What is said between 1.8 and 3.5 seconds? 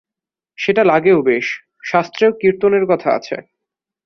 শাস্ত্রেও কীর্তনের কথা আছে।